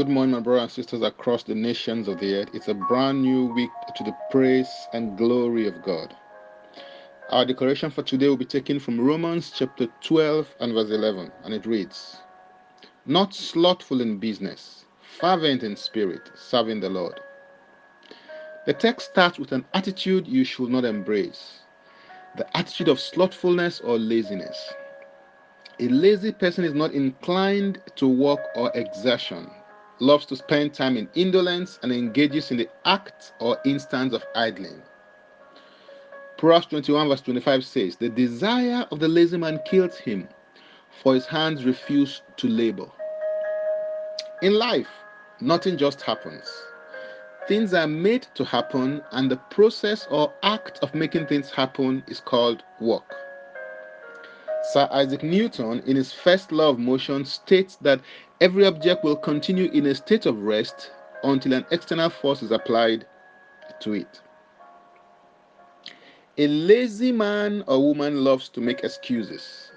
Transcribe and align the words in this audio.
Good 0.00 0.08
morning, 0.08 0.30
my 0.30 0.40
brothers 0.40 0.62
and 0.62 0.70
sisters 0.72 1.02
across 1.02 1.42
the 1.42 1.54
nations 1.54 2.08
of 2.08 2.20
the 2.20 2.36
earth. 2.36 2.48
It's 2.54 2.68
a 2.68 2.74
brand 2.74 3.20
new 3.20 3.52
week 3.52 3.68
to 3.94 4.02
the 4.02 4.16
praise 4.30 4.88
and 4.94 5.18
glory 5.18 5.66
of 5.66 5.82
God. 5.82 6.16
Our 7.28 7.44
declaration 7.44 7.90
for 7.90 8.02
today 8.02 8.26
will 8.26 8.38
be 8.38 8.46
taken 8.46 8.80
from 8.80 8.98
Romans 8.98 9.52
chapter 9.54 9.88
12 10.00 10.54
and 10.60 10.72
verse 10.72 10.88
11, 10.88 11.30
and 11.44 11.52
it 11.52 11.66
reads 11.66 12.16
Not 13.04 13.34
slothful 13.34 14.00
in 14.00 14.16
business, 14.16 14.86
fervent 15.20 15.62
in 15.62 15.76
spirit, 15.76 16.30
serving 16.34 16.80
the 16.80 16.88
Lord. 16.88 17.20
The 18.64 18.72
text 18.72 19.10
starts 19.10 19.38
with 19.38 19.52
an 19.52 19.66
attitude 19.74 20.26
you 20.26 20.44
should 20.44 20.70
not 20.70 20.86
embrace 20.86 21.58
the 22.38 22.56
attitude 22.56 22.88
of 22.88 22.98
slothfulness 22.98 23.82
or 23.82 23.98
laziness. 23.98 24.72
A 25.78 25.88
lazy 25.88 26.32
person 26.32 26.64
is 26.64 26.72
not 26.72 26.92
inclined 26.92 27.82
to 27.96 28.08
work 28.08 28.40
or 28.54 28.70
exertion 28.74 29.50
loves 30.00 30.26
to 30.26 30.36
spend 30.36 30.74
time 30.74 30.96
in 30.96 31.08
indolence 31.14 31.78
and 31.82 31.92
engages 31.92 32.50
in 32.50 32.56
the 32.56 32.68
act 32.84 33.32
or 33.38 33.58
instance 33.64 34.12
of 34.14 34.24
idling. 34.34 34.82
Proverbs 36.38 36.66
21 36.66 37.08
verse 37.08 37.20
25 37.20 37.64
says, 37.64 37.96
The 37.96 38.08
desire 38.08 38.86
of 38.90 38.98
the 38.98 39.08
lazy 39.08 39.36
man 39.36 39.60
kills 39.66 39.98
him, 39.98 40.28
for 41.02 41.14
his 41.14 41.26
hands 41.26 41.64
refuse 41.64 42.22
to 42.38 42.48
labor. 42.48 42.90
In 44.42 44.54
life, 44.54 44.88
nothing 45.40 45.76
just 45.76 46.00
happens. 46.00 46.50
Things 47.46 47.74
are 47.74 47.86
made 47.86 48.26
to 48.34 48.44
happen, 48.44 49.02
and 49.12 49.30
the 49.30 49.36
process 49.36 50.06
or 50.10 50.32
act 50.42 50.78
of 50.82 50.94
making 50.94 51.26
things 51.26 51.50
happen 51.50 52.02
is 52.06 52.20
called 52.20 52.62
work. 52.80 53.14
Sir 54.72 54.88
Isaac 54.92 55.24
Newton, 55.24 55.82
in 55.84 55.96
his 55.96 56.12
first 56.12 56.52
law 56.52 56.68
of 56.68 56.78
motion, 56.78 57.24
states 57.24 57.74
that 57.80 58.00
every 58.40 58.64
object 58.66 59.02
will 59.02 59.16
continue 59.16 59.68
in 59.72 59.86
a 59.86 59.94
state 59.96 60.26
of 60.26 60.42
rest 60.42 60.92
until 61.24 61.54
an 61.54 61.66
external 61.72 62.08
force 62.08 62.40
is 62.40 62.52
applied 62.52 63.04
to 63.80 63.94
it. 63.94 64.20
A 66.38 66.46
lazy 66.46 67.10
man 67.10 67.64
or 67.66 67.82
woman 67.84 68.22
loves 68.22 68.48
to 68.50 68.60
make 68.60 68.84
excuses, 68.84 69.72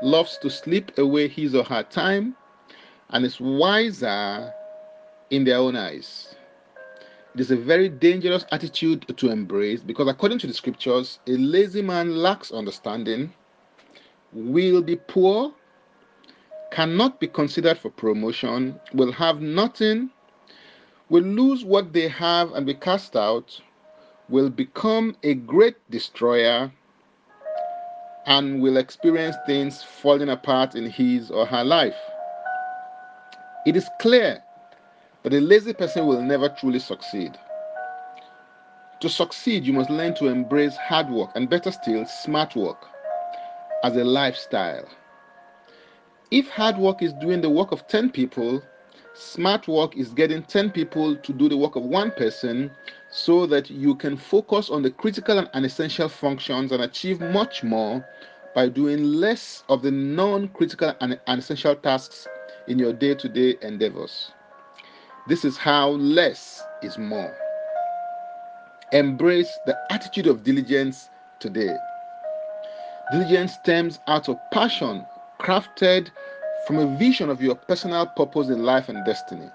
loves 0.00 0.38
to 0.38 0.48
sleep 0.48 0.96
away 0.96 1.28
his 1.28 1.54
or 1.54 1.64
her 1.64 1.82
time, 1.82 2.34
and 3.10 3.26
is 3.26 3.38
wiser 3.42 4.50
in 5.28 5.44
their 5.44 5.58
own 5.58 5.76
eyes. 5.76 6.34
It 7.34 7.42
is 7.42 7.50
a 7.50 7.56
very 7.56 7.90
dangerous 7.90 8.46
attitude 8.52 9.04
to 9.18 9.30
embrace 9.30 9.82
because, 9.82 10.08
according 10.08 10.38
to 10.38 10.46
the 10.46 10.54
scriptures, 10.54 11.18
a 11.26 11.32
lazy 11.32 11.82
man 11.82 12.16
lacks 12.16 12.50
understanding 12.52 13.34
will 14.32 14.82
be 14.82 14.96
poor, 14.96 15.52
cannot 16.70 17.18
be 17.20 17.26
considered 17.26 17.78
for 17.78 17.90
promotion, 17.90 18.78
will 18.92 19.12
have 19.12 19.40
nothing, 19.40 20.10
will 21.08 21.24
lose 21.24 21.64
what 21.64 21.92
they 21.92 22.08
have 22.08 22.52
and 22.52 22.66
be 22.66 22.74
cast 22.74 23.16
out, 23.16 23.60
will 24.28 24.50
become 24.50 25.16
a 25.22 25.34
great 25.34 25.76
destroyer, 25.90 26.70
and 28.26 28.62
will 28.62 28.76
experience 28.76 29.34
things 29.46 29.82
falling 29.82 30.28
apart 30.28 30.76
in 30.76 30.88
his 30.88 31.30
or 31.30 31.46
her 31.46 31.64
life. 31.64 31.96
It 33.66 33.76
is 33.76 33.88
clear 34.00 34.42
that 35.22 35.34
a 35.34 35.40
lazy 35.40 35.72
person 35.72 36.06
will 36.06 36.22
never 36.22 36.48
truly 36.48 36.78
succeed. 36.78 37.36
To 39.00 39.08
succeed, 39.08 39.64
you 39.64 39.72
must 39.72 39.90
learn 39.90 40.14
to 40.16 40.28
embrace 40.28 40.76
hard 40.76 41.08
work 41.08 41.30
and, 41.34 41.48
better 41.48 41.72
still, 41.72 42.06
smart 42.06 42.54
work 42.54 42.86
as 43.82 43.96
a 43.96 44.04
lifestyle. 44.04 44.88
If 46.30 46.48
hard 46.48 46.76
work 46.78 47.02
is 47.02 47.12
doing 47.14 47.40
the 47.40 47.50
work 47.50 47.72
of 47.72 47.86
10 47.88 48.10
people, 48.10 48.62
smart 49.14 49.66
work 49.66 49.96
is 49.96 50.10
getting 50.10 50.42
10 50.42 50.70
people 50.70 51.16
to 51.16 51.32
do 51.32 51.48
the 51.48 51.56
work 51.56 51.76
of 51.76 51.82
one 51.82 52.12
person 52.12 52.70
so 53.10 53.46
that 53.46 53.70
you 53.70 53.96
can 53.96 54.16
focus 54.16 54.70
on 54.70 54.82
the 54.82 54.90
critical 54.90 55.44
and 55.52 55.66
essential 55.66 56.08
functions 56.08 56.70
and 56.70 56.82
achieve 56.82 57.20
much 57.20 57.64
more 57.64 58.04
by 58.54 58.68
doing 58.68 59.02
less 59.02 59.64
of 59.68 59.82
the 59.82 59.90
non 59.90 60.48
critical 60.48 60.94
and 61.00 61.18
essential 61.26 61.74
tasks 61.74 62.28
in 62.68 62.78
your 62.78 62.92
day 62.92 63.14
to 63.14 63.28
day 63.28 63.56
endeavors. 63.62 64.30
This 65.28 65.44
is 65.44 65.56
how 65.56 65.90
less 65.90 66.62
is 66.82 66.98
more. 66.98 67.34
Embrace 68.92 69.50
the 69.66 69.76
attitude 69.90 70.26
of 70.26 70.42
diligence 70.42 71.08
today. 71.40 71.76
Diligence 73.10 73.54
stems 73.54 73.98
out 74.06 74.28
of 74.28 74.38
passion 74.52 75.04
crafted 75.40 76.10
from 76.66 76.78
a 76.78 76.96
vision 76.96 77.28
of 77.28 77.42
your 77.42 77.56
personal 77.56 78.06
purpose 78.06 78.48
in 78.48 78.64
life 78.64 78.88
and 78.88 79.04
destiny. 79.04 79.50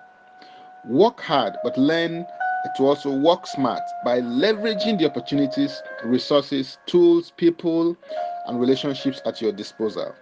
Work 0.84 1.22
hard, 1.22 1.58
but 1.64 1.78
learn 1.78 2.26
to 2.76 2.86
also 2.86 3.16
work 3.16 3.48
smart 3.48 3.82
by 4.04 4.20
leveraging 4.20 4.98
the 5.00 5.06
opportunities, 5.06 5.82
resources, 6.04 6.78
tools, 6.86 7.32
people, 7.38 7.96
and 8.48 8.60
relationships 8.60 9.22
at 9.26 9.42
your 9.42 9.54
disposal. 9.54 10.14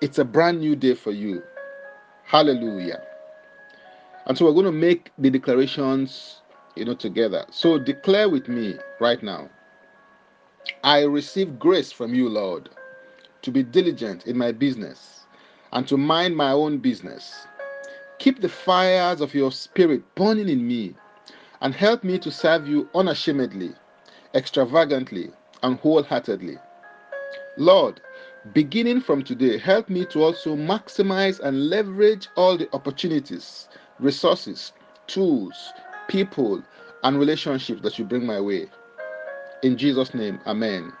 It's 0.00 0.18
a 0.18 0.24
brand 0.24 0.60
new 0.60 0.74
day 0.74 0.94
for 0.94 1.10
you. 1.10 1.42
Hallelujah. 2.24 3.02
And 4.26 4.38
so 4.38 4.46
we're 4.46 4.52
going 4.52 4.66
to 4.66 4.72
make 4.72 5.10
the 5.18 5.28
declarations, 5.28 6.40
you 6.76 6.84
know, 6.84 6.94
together. 6.94 7.44
So 7.50 7.78
declare 7.78 8.30
with 8.30 8.48
me 8.48 8.76
right 9.00 9.22
now. 9.22 9.50
I 10.84 11.02
receive 11.02 11.58
grace 11.58 11.92
from 11.92 12.14
you, 12.14 12.28
Lord, 12.28 12.68
to 13.42 13.50
be 13.50 13.62
diligent 13.62 14.26
in 14.26 14.38
my 14.38 14.52
business 14.52 15.26
and 15.72 15.86
to 15.88 15.96
mind 15.96 16.36
my 16.36 16.52
own 16.52 16.78
business. 16.78 17.46
Keep 18.18 18.40
the 18.40 18.48
fires 18.48 19.20
of 19.20 19.34
your 19.34 19.50
spirit 19.50 20.02
burning 20.14 20.48
in 20.48 20.66
me 20.66 20.94
and 21.60 21.74
help 21.74 22.04
me 22.04 22.18
to 22.18 22.30
serve 22.30 22.68
you 22.68 22.88
unashamedly, 22.94 23.72
extravagantly, 24.34 25.30
and 25.62 25.78
wholeheartedly. 25.78 26.58
Lord, 27.56 28.00
beginning 28.52 29.00
from 29.00 29.22
today, 29.24 29.58
help 29.58 29.88
me 29.88 30.04
to 30.06 30.22
also 30.22 30.56
maximize 30.56 31.40
and 31.40 31.70
leverage 31.70 32.28
all 32.36 32.56
the 32.56 32.72
opportunities, 32.72 33.68
resources, 33.98 34.72
tools, 35.06 35.72
people, 36.08 36.62
and 37.02 37.18
relationships 37.18 37.82
that 37.82 37.98
you 37.98 38.04
bring 38.04 38.26
my 38.26 38.40
way. 38.40 38.68
In 39.62 39.76
Jesus' 39.76 40.12
name, 40.12 40.40
Amen. 40.44 40.92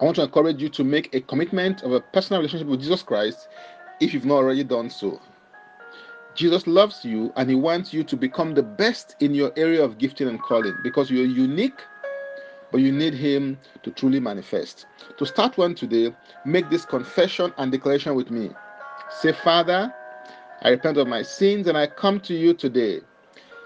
I 0.00 0.04
want 0.04 0.16
to 0.16 0.22
encourage 0.22 0.60
you 0.60 0.68
to 0.70 0.82
make 0.82 1.14
a 1.14 1.20
commitment 1.20 1.82
of 1.84 1.92
a 1.92 2.00
personal 2.00 2.40
relationship 2.40 2.66
with 2.66 2.80
Jesus 2.80 3.02
Christ 3.02 3.48
if 4.00 4.12
you've 4.12 4.24
not 4.24 4.36
already 4.38 4.64
done 4.64 4.90
so. 4.90 5.20
Jesus 6.34 6.66
loves 6.66 7.04
you 7.04 7.32
and 7.36 7.48
he 7.48 7.54
wants 7.54 7.94
you 7.94 8.02
to 8.02 8.16
become 8.16 8.54
the 8.54 8.62
best 8.62 9.14
in 9.20 9.34
your 9.34 9.52
area 9.56 9.84
of 9.84 9.98
gifting 9.98 10.26
and 10.26 10.42
calling 10.42 10.74
because 10.82 11.12
you're 11.12 11.24
unique, 11.24 11.80
but 12.72 12.80
you 12.80 12.90
need 12.90 13.14
him 13.14 13.56
to 13.84 13.92
truly 13.92 14.18
manifest. 14.18 14.86
To 15.18 15.24
start 15.24 15.56
one 15.56 15.76
today, 15.76 16.12
make 16.44 16.68
this 16.70 16.84
confession 16.84 17.52
and 17.56 17.70
declaration 17.70 18.16
with 18.16 18.32
me. 18.32 18.50
Say, 19.20 19.32
Father, 19.32 19.94
I 20.62 20.70
repent 20.70 20.96
of 20.96 21.06
my 21.06 21.22
sins 21.22 21.68
and 21.68 21.78
I 21.78 21.86
come 21.86 22.18
to 22.20 22.34
you 22.34 22.52
today. 22.52 23.02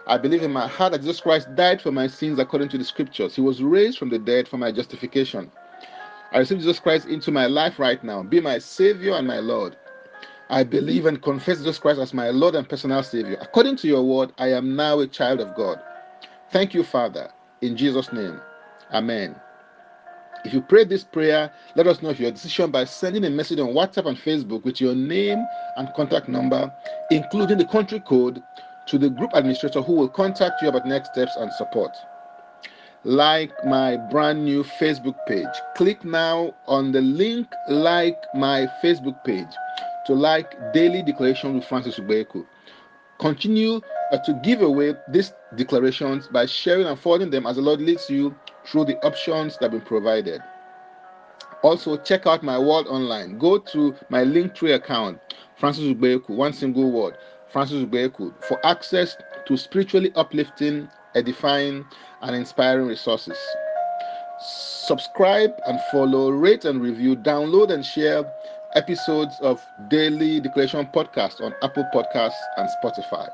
I 0.09 0.17
believe 0.17 0.43
in 0.43 0.53
my 0.53 0.67
heart 0.67 0.93
that 0.93 1.03
Jesus 1.03 1.21
Christ 1.21 1.55
died 1.55 1.83
for 1.83 1.93
my 1.93 2.07
sins 2.07 2.39
according 2.39 2.71
to 2.71 2.79
the 2.79 2.85
scriptures. 2.85 3.35
He 3.37 3.43
was 3.43 3.63
raised 3.63 3.99
from 3.99 4.09
the 4.09 4.19
dead 4.19 4.49
for 4.49 4.57
my 4.57 4.73
justification. 4.73 5.53
I 6.33 6.39
receive 6.39 6.59
Jesus 6.59 6.81
Christ 6.81 7.07
into 7.09 7.31
my 7.31 7.47
life 7.47 7.79
right 7.79 8.03
now. 8.03 8.23
Be 8.23 8.41
my 8.41 8.59
Savior 8.59 9.13
and 9.13 9.27
my 9.27 9.39
Lord. 9.39 9.77
I 10.49 10.65
believe 10.65 11.05
and 11.05 11.21
confess 11.21 11.59
Jesus 11.59 11.79
Christ 11.79 12.01
as 12.01 12.15
my 12.15 12.31
Lord 12.31 12.55
and 12.55 12.67
personal 12.67 13.03
Savior. 13.03 13.37
According 13.43 13.77
to 13.77 13.89
your 13.89 14.03
word, 14.03 14.33
I 14.39 14.49
am 14.53 14.75
now 14.75 14.99
a 15.01 15.07
child 15.07 15.41
of 15.41 15.55
God. 15.55 15.79
Thank 16.51 16.73
you, 16.73 16.85
Father. 16.85 17.31
In 17.61 17.77
Jesus' 17.77 18.11
name. 18.11 18.41
Amen. 18.93 19.37
If 20.45 20.55
you 20.55 20.63
prayed 20.63 20.89
this 20.89 21.05
prayer, 21.05 21.53
let 21.75 21.87
us 21.87 22.01
know 22.01 22.11
your 22.11 22.31
decision 22.31 22.71
by 22.71 22.85
sending 22.85 23.25
a 23.27 23.31
message 23.31 23.59
on 23.59 23.75
WhatsApp 23.75 24.07
and 24.07 24.17
Facebook 24.17 24.65
with 24.65 24.81
your 24.81 24.95
name 24.95 25.47
and 25.77 25.93
contact 25.93 26.29
number, 26.29 26.73
including 27.11 27.59
the 27.59 27.67
country 27.67 28.01
code 28.01 28.43
to 28.89 28.99
the 28.99 29.11
group 29.11 29.31
administrator 29.35 29.83
who 29.83 29.93
will 29.93 30.09
contact 30.09 30.63
you 30.63 30.69
about 30.69 30.87
next 30.87 31.13
steps 31.13 31.37
and 31.37 31.53
support. 31.53 31.91
Like 33.05 33.53
my 33.65 33.97
brand 34.11 34.45
new 34.45 34.65
Facebook 34.65 35.15
page. 35.27 35.47
Click 35.77 36.05
now 36.05 36.55
on 36.67 36.93
the 36.93 37.01
link 37.01 37.47
like 37.69 38.17
my 38.35 38.67
Facebook 38.83 39.23
page 39.25 39.49
to 40.07 40.15
like 40.15 40.73
daily 40.73 41.03
declaration 41.03 41.55
with 41.55 41.65
Francis 41.65 41.99
Ubeku. 41.99 42.45
Continue 43.21 43.81
uh, 44.13 44.19
to 44.19 44.33
give 44.43 44.63
away 44.63 44.95
these 45.09 45.33
declarations 45.57 46.29
by 46.29 46.47
sharing 46.47 46.87
and 46.87 46.99
forwarding 46.99 47.31
them 47.31 47.47
as 47.47 47.57
the 47.57 47.63
Lord 47.63 47.81
leads 47.81 48.09
you 48.09 48.35
through 48.67 48.87
the 48.87 48.97
options 49.05 49.55
that 49.59 49.65
have 49.65 49.73
been 49.73 49.81
provided. 49.83 50.41
Also, 51.63 51.97
check 51.97 52.27
out 52.27 52.43
my 52.43 52.59
world 52.59 52.87
online. 52.87 53.39
Go 53.39 53.59
to 53.59 53.95
my 54.11 54.23
Linktree 54.23 54.75
account, 54.75 55.19
Francis 55.57 55.85
Ubeku, 55.85 56.31
one 56.31 56.53
single 56.53 56.91
word. 56.91 57.17
Francis 57.51 57.85
Ubeku 57.85 58.33
for 58.45 58.65
access 58.65 59.17
to 59.47 59.57
spiritually 59.57 60.13
uplifting, 60.17 60.89
edifying, 61.15 61.85
and 62.23 62.37
inspiring 62.37 62.87
resources. 62.87 63.39
Subscribe 64.87 65.53
and 65.67 65.81
follow, 65.91 66.31
rate 66.31 66.65
and 66.65 66.81
review, 66.81 67.17
download 67.17 67.71
and 67.71 67.85
share 67.85 68.25
episodes 68.75 69.35
of 69.41 69.65
Daily 69.89 70.41
Declaration 70.41 70.87
Podcast 70.95 71.41
on 71.41 71.55
Apple 71.63 71.89
Podcasts 71.95 72.33
and 72.57 72.69
Spotify. 72.83 73.29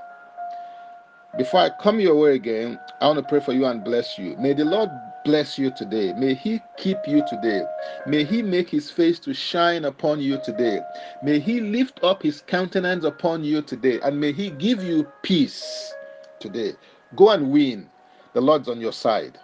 Before 1.37 1.61
I 1.61 1.70
come 1.82 1.99
your 1.99 2.14
way 2.14 2.37
again, 2.37 2.78
I 3.00 3.08
want 3.08 3.19
to 3.19 3.28
pray 3.28 3.40
for 3.40 3.52
you 3.52 3.66
and 3.66 3.82
bless 3.82 4.19
you. 4.19 4.37
May 4.37 4.52
the 4.55 4.64
Lord 4.64 4.88
bless 5.25 5.59
you 5.59 5.71
today. 5.73 6.12
May 6.15 6.35
He 6.35 6.62
keep 6.79 7.09
you 7.09 7.25
today. 7.29 7.65
May 8.06 8.25
He 8.25 8.43
make 8.43 8.71
His 8.71 8.91
face 8.91 9.19
to 9.21 9.35
shine 9.35 9.85
upon 9.87 10.21
you 10.21 10.38
today. 10.44 10.81
May 11.23 11.41
He 11.41 11.61
lift 11.61 12.03
up 12.05 12.23
His 12.23 12.43
countenance 12.43 13.05
upon 13.05 13.44
you 13.44 13.62
today. 13.62 14.00
And 14.03 14.21
may 14.21 14.32
He 14.32 14.50
give 14.50 14.82
you 14.85 15.06
peace 15.23 15.94
today. 16.41 16.75
Go 17.17 17.31
and 17.31 17.50
win. 17.53 17.91
The 18.35 18.41
Lord's 18.43 18.69
on 18.69 18.81
your 18.81 18.93
side. 18.93 19.38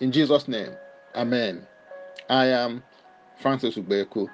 In 0.00 0.12
Jesus' 0.12 0.48
name, 0.48 0.72
Amen. 1.16 1.66
I 2.30 2.46
am 2.46 2.82
Francis 3.40 3.76
Ubeku. 3.76 4.28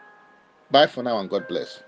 Bye 0.70 0.86
for 0.88 1.02
now 1.02 1.18
and 1.20 1.30
God 1.30 1.48
bless. 1.48 1.80